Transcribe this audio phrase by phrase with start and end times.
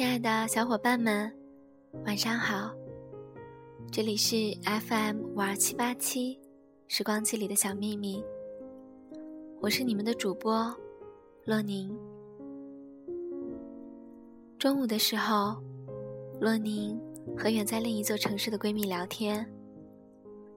[0.00, 1.30] 亲爱的小伙伴们，
[2.06, 2.74] 晚上好！
[3.92, 4.34] 这里是
[4.88, 6.40] FM 五二七八七
[6.88, 8.24] 时光机里的小秘密，
[9.60, 10.74] 我是你们的主播
[11.44, 11.94] 洛宁。
[14.58, 15.62] 中午的时候，
[16.40, 16.98] 洛宁
[17.36, 19.46] 和远在另一座城市的闺蜜聊天，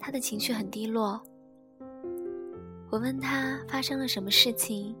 [0.00, 1.22] 她的情绪很低落。
[2.90, 4.96] 我问她发生了什么事情，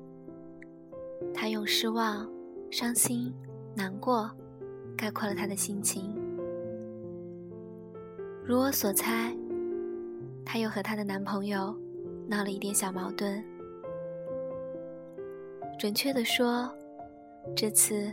[1.34, 2.30] 她用失望、
[2.70, 3.34] 伤心。
[3.78, 4.28] 难过，
[4.96, 6.12] 概括了她的心情。
[8.44, 9.32] 如我所猜，
[10.44, 11.78] 她又和她的男朋友
[12.26, 13.44] 闹了一点小矛盾。
[15.78, 16.68] 准确的说，
[17.54, 18.12] 这次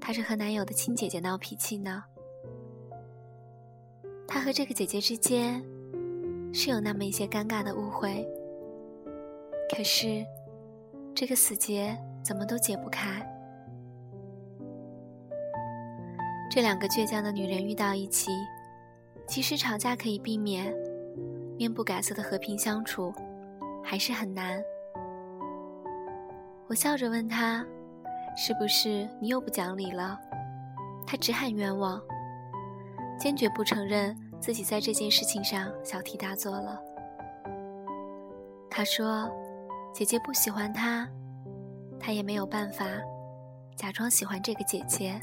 [0.00, 2.02] 她是和男友的亲姐姐闹脾气呢。
[4.26, 5.64] 她和这个姐姐之间
[6.52, 8.26] 是有那么一些尴尬的误会，
[9.72, 10.26] 可是
[11.14, 13.24] 这个死结怎么都解不开。
[16.56, 18.30] 这两个倔强的女人遇到一起，
[19.26, 20.74] 即使吵架可以避免，
[21.58, 23.12] 面不改色的和平相处，
[23.84, 24.58] 还是很难。
[26.66, 27.62] 我笑着问她
[28.34, 30.18] ：“是不是你又不讲理了？”
[31.06, 32.00] 她直喊冤枉，
[33.18, 36.80] 坚决不承认自己在这件事情上小题大做了。
[38.70, 39.30] 她说
[39.92, 41.06] ：“姐姐不喜欢他，
[42.00, 42.86] 他也没有办法
[43.76, 45.20] 假装喜欢这个姐姐。”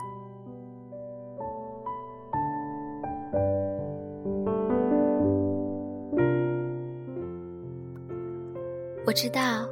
[9.13, 9.69] 我知道，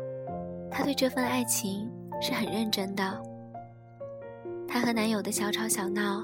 [0.70, 1.90] 她对这份爱情
[2.22, 3.20] 是很认真的。
[4.68, 6.24] 她和男友的小吵小闹，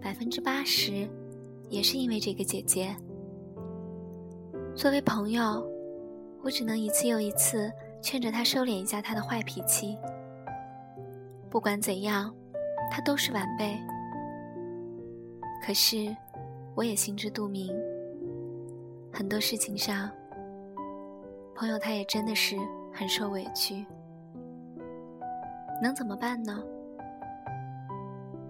[0.00, 1.08] 百分之八十
[1.68, 2.94] 也是因为这个姐姐。
[4.76, 5.68] 作为朋友，
[6.40, 7.68] 我只能一次又一次
[8.00, 9.98] 劝着她收敛一下她的坏脾气。
[11.50, 12.32] 不管怎样，
[12.92, 13.76] 她都是晚辈。
[15.66, 16.14] 可是，
[16.76, 17.74] 我也心知肚明，
[19.12, 20.08] 很多事情上。
[21.56, 22.54] 朋友，他也真的是
[22.92, 23.86] 很受委屈，
[25.82, 26.62] 能怎么办呢？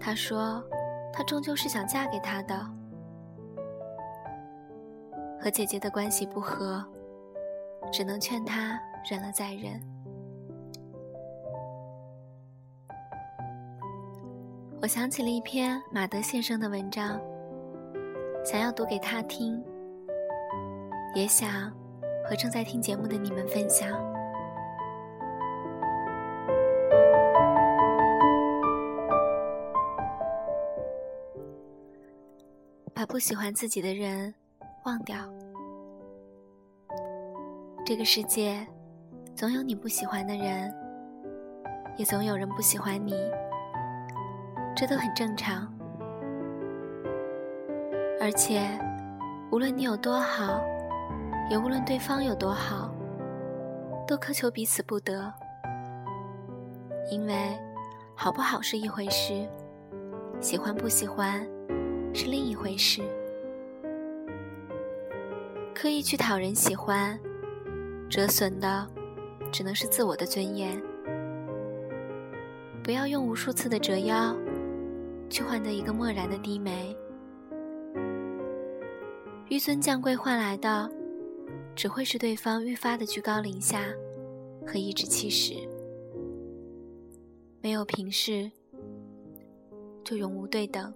[0.01, 0.61] 他说，
[1.13, 2.59] 他终究是想嫁给他的，
[5.41, 6.85] 和姐姐的关系不和，
[7.93, 8.77] 只能劝他
[9.09, 9.81] 忍了再忍。
[14.83, 17.21] 我想起了一篇马德先生的文章，
[18.45, 19.65] 想要读给他听，
[21.15, 21.73] 也想。
[22.29, 23.89] 和正在听节目的你们分享，
[32.93, 34.35] 把不喜欢自己的人
[34.85, 35.17] 忘掉。
[37.85, 38.67] 这个世界
[39.37, 40.75] 总有你不喜欢的人，
[41.97, 43.15] 也总有人不喜欢你，
[44.75, 45.73] 这都很正常。
[48.21, 48.69] 而且，
[49.53, 50.61] 无论你有多好。
[51.49, 52.93] 也无论对方有多好，
[54.07, 55.33] 都苛求彼此不得，
[57.11, 57.57] 因为
[58.17, 59.49] 好不好是一回事，
[60.41, 61.47] 喜欢不喜欢
[62.13, 63.01] 是另一回事。
[65.73, 67.17] 刻意去讨人喜欢，
[68.11, 68.85] 折损的
[69.53, 70.83] 只能是自我的尊严。
[72.83, 74.35] 不要用无数次的折腰，
[75.31, 76.97] 去换得一个漠然的低眉。
[79.49, 80.91] 纡尊降贵换来的。
[81.77, 83.85] 只会是对方愈发的居高临下
[84.67, 85.55] 和颐指气使，
[87.61, 88.51] 没有平视，
[90.03, 90.93] 就永无对等。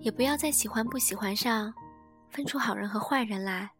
[0.00, 1.72] 也不要在喜欢不喜欢上
[2.30, 3.70] 分出好人和坏人来，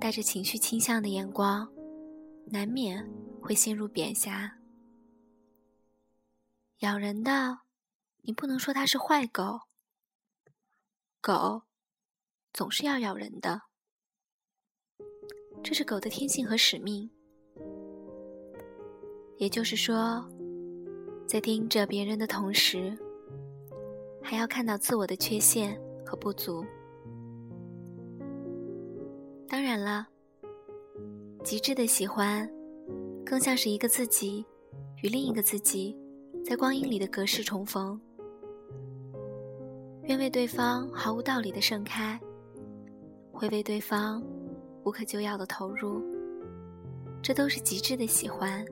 [0.00, 1.68] 带着情绪倾向的眼光，
[2.46, 3.04] 难免
[3.42, 4.58] 会陷入贬狭。
[6.78, 7.58] 咬人的，
[8.22, 9.60] 你不能说它是坏狗。
[11.26, 11.62] 狗
[12.52, 13.62] 总是要咬人的，
[15.62, 17.10] 这是狗的天性和使命。
[19.38, 20.22] 也就是说，
[21.26, 22.94] 在盯着别人的同时，
[24.22, 26.62] 还要看到自我的缺陷和不足。
[29.48, 30.06] 当然了，
[31.42, 32.46] 极致的喜欢，
[33.24, 34.44] 更像是一个自己
[35.02, 35.96] 与另一个自己
[36.44, 37.98] 在光阴里的隔世重逢。
[40.06, 42.20] 愿为对方毫无道理的盛开，
[43.32, 44.22] 会为对方
[44.84, 46.02] 无可救药的投入，
[47.22, 48.62] 这都是极致的喜欢。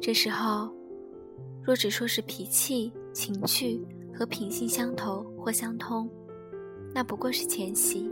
[0.00, 0.72] 这时候，
[1.64, 6.08] 若只说是脾气、情趣和品性相投或相通，
[6.94, 8.08] 那不过是前戏。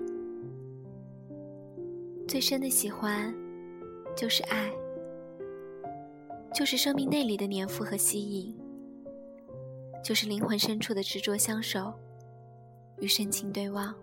[2.26, 3.32] 最深的喜欢，
[4.16, 4.70] 就是爱。
[6.52, 8.52] 就是生命内里的粘附和吸引，
[10.02, 11.92] 就是灵魂深处的执着相守
[12.98, 13.94] 与深情对望。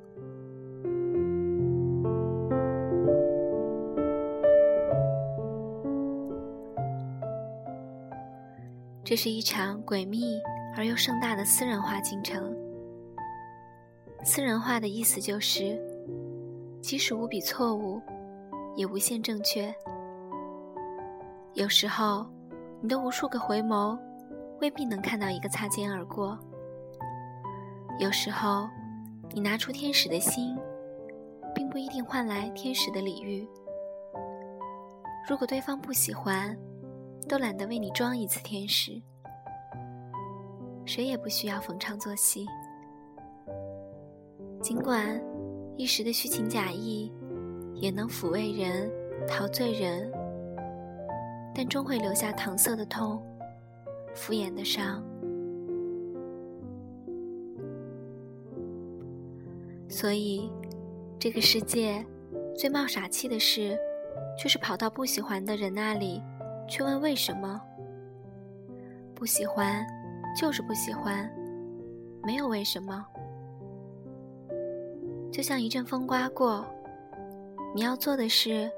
[9.04, 10.42] 这是一场诡秘
[10.76, 12.56] 而又盛大的私人化进程。
[14.24, 15.80] 私人化的意思就是，
[16.82, 18.02] 即使无比错误，
[18.76, 19.74] 也无限正确。
[21.54, 22.26] 有时候，
[22.82, 23.96] 你的无数个回眸，
[24.60, 26.38] 未必能看到一个擦肩而过。
[28.00, 28.68] 有时候，
[29.32, 30.58] 你拿出天使的心，
[31.54, 33.48] 并不一定换来天使的礼遇。
[35.28, 36.58] 如果对方不喜欢，
[37.28, 39.02] 都懒得为你装一次天使，
[40.86, 42.46] 谁也不需要逢场作戏。
[44.62, 45.20] 尽管
[45.78, 47.12] 一时的虚情假意
[47.76, 48.92] 也能抚慰人、
[49.28, 50.12] 陶醉人，
[51.54, 53.24] 但终会留下搪塞的痛、
[54.16, 55.04] 敷衍的伤。
[59.88, 60.50] 所以，
[61.20, 62.04] 这个世界
[62.58, 63.78] 最冒傻气的事，
[64.42, 66.22] 就是跑到不喜欢的人那里。
[66.68, 67.62] 去问为什么？
[69.14, 69.86] 不喜欢，
[70.36, 71.32] 就是不喜欢，
[72.24, 73.06] 没有为什么。
[75.32, 76.66] 就像一阵风刮过，
[77.76, 78.70] 你要做的是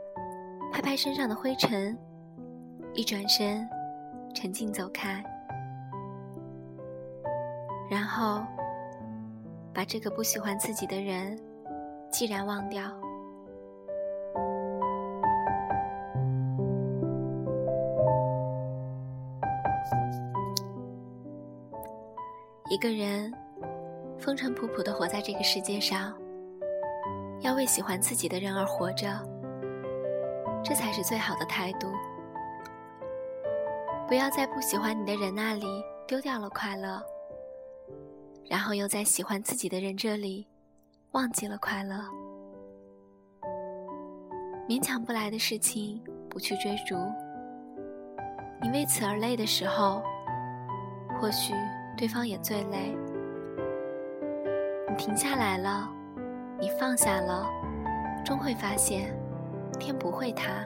[0.72, 1.98] 拍拍身上的灰尘，
[2.94, 3.66] 一转身，
[4.34, 5.24] 沉静走开，
[7.90, 8.42] 然后
[9.74, 11.40] 把这个不喜欢自己的人，
[12.12, 12.84] 既然忘掉。
[22.70, 23.34] 一个人
[24.20, 26.14] 风尘仆仆的活在这个世界上，
[27.40, 29.08] 要为喜欢自己的人而活着，
[30.64, 31.88] 这才是最好的态度。
[34.08, 35.66] 不要在不喜欢你的人那里
[36.08, 37.04] 丢掉了快乐，
[38.50, 40.48] 然后又在喜欢自己的人这里
[41.12, 41.96] 忘记了快乐。
[44.68, 46.96] 勉强不来的事情不去追逐，
[48.62, 50.02] 你为此而累的时候，
[51.20, 51.54] 或许。
[51.98, 52.96] 对方也最累。
[54.88, 55.90] 你停下来了，
[56.60, 57.44] 你放下了，
[58.24, 59.20] 终会发现，
[59.80, 60.64] 天不会塌。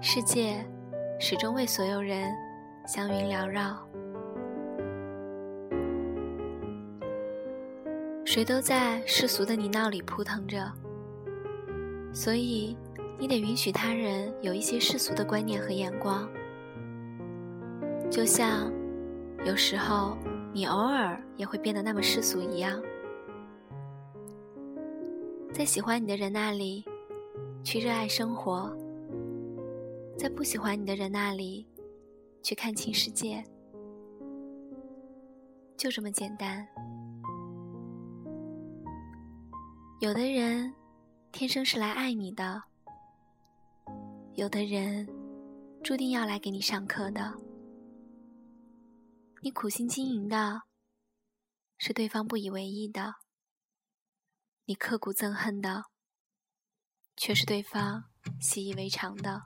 [0.00, 0.66] 世界
[1.18, 2.34] 始终为所有人
[2.86, 3.76] 祥云缭绕。
[8.24, 10.70] 谁都在世俗的泥淖里扑腾着，
[12.12, 12.76] 所以
[13.18, 16.28] 你得允许他人有一些世俗的观念和眼光，
[18.10, 18.72] 就像。
[19.44, 20.16] 有时候，
[20.52, 22.82] 你偶尔也会变得那么世俗一样，
[25.52, 26.84] 在喜欢你的人那里，
[27.62, 28.68] 去热爱生活；
[30.18, 31.66] 在不喜欢你的人那里，
[32.42, 33.44] 去看清世界。
[35.76, 36.66] 就这么简单。
[40.00, 40.74] 有的人
[41.32, 42.62] 天生是来爱你的，
[44.34, 45.06] 有的人
[45.84, 47.34] 注定要来给你上课的。
[49.42, 50.62] 你苦心经营的，
[51.76, 53.12] 是对方不以为意的；
[54.64, 55.84] 你刻骨憎恨的，
[57.16, 58.04] 却是对方
[58.40, 59.42] 习以为常的。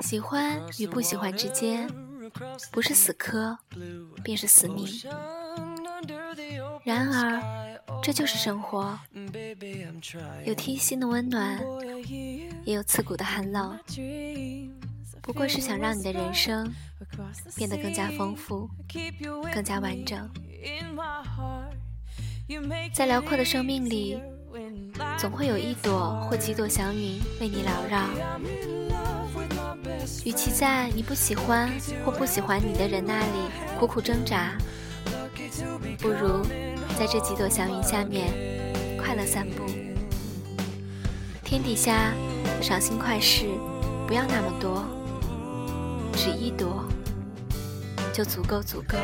[0.00, 1.88] 喜欢与不喜欢之间，
[2.70, 3.58] 不是死磕，
[4.24, 4.86] 便是死命。
[6.84, 8.98] 然而，这就是生活，
[10.46, 11.60] 有贴心的温暖，
[12.64, 13.78] 也有刺骨的寒冷。
[15.20, 16.72] 不过是想让你的人生
[17.54, 18.68] 变得更加丰富，
[19.52, 20.28] 更加完整。
[22.94, 24.18] 在辽阔的生命里，
[25.18, 28.06] 总会有一朵或几朵祥云为你缭绕。
[30.24, 31.70] 与其在你不喜欢
[32.04, 34.52] 或不喜欢你的人那里苦苦挣扎，
[35.98, 36.42] 不如
[36.98, 38.32] 在这几朵祥云下面
[38.98, 39.64] 快乐散步。
[41.44, 42.12] 天底下
[42.60, 43.46] 赏心快事
[44.06, 44.84] 不要那么多。
[46.12, 46.84] 只一朵，
[48.12, 48.98] 就足够足够。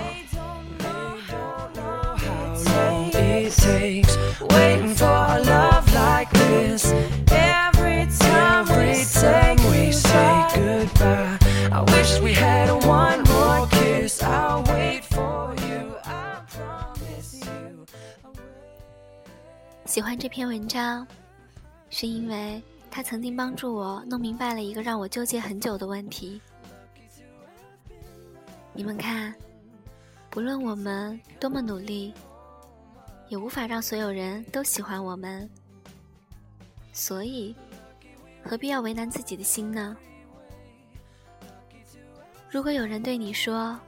[20.18, 21.06] 这篇文章，
[21.90, 26.40] 是因为他曾经帮助我弄明白了一个让我纠结很久的问题。
[28.73, 29.35] 你们看，
[30.30, 32.14] 不论我们多么努力，
[33.28, 35.49] 也无法让所有人都喜欢我们。
[36.92, 37.54] 所以，
[38.42, 39.96] 何必要为难自己的心呢？
[42.50, 43.78] 如果有人对你说：“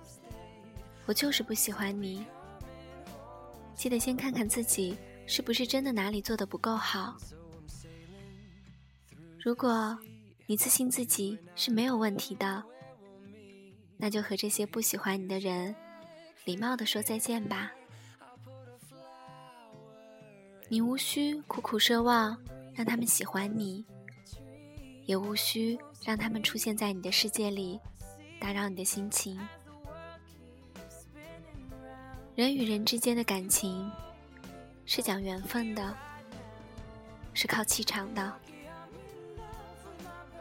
[1.07, 2.25] 我就是不喜欢你”，
[3.75, 4.97] 记得先看看自己
[5.29, 7.17] 是不是真的哪里做的不够好。
[9.39, 9.97] 如果
[10.47, 12.65] 你自信自己是没有问题的，
[13.99, 15.77] 那就和这些不喜欢你的人
[16.47, 17.71] 礼貌的说再见吧。
[20.71, 22.37] 你无需苦苦奢望
[22.75, 23.85] 让他们喜欢你，
[25.05, 27.79] 也无需让他们出现在你的世界里，
[28.41, 29.39] 打扰你的心情。
[32.35, 33.91] 人与人之间的感情
[34.91, 35.95] 是讲缘分的，
[37.35, 38.33] 是靠气场的。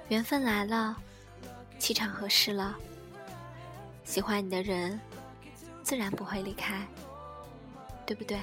[0.07, 0.95] 缘分来了，
[1.77, 2.73] 气场合适了，
[4.05, 4.97] 喜欢你的人
[5.83, 6.87] 自然不会离开，
[8.05, 8.39] 对不对？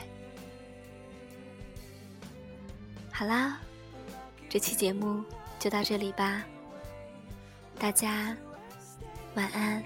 [3.10, 3.58] 好啦，
[4.50, 5.24] 这期节目
[5.58, 6.44] 就到这里吧，
[7.78, 8.36] 大家
[9.36, 9.82] 晚安。